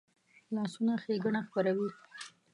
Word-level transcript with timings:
لاسونه 0.55 0.93
ښېګڼه 1.03 1.39
خپروي 1.47 1.89